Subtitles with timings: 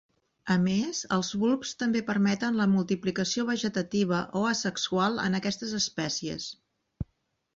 [0.53, 6.49] A més, els bulbs també permeten la multiplicació vegetativa o asexual en aquestes espècies.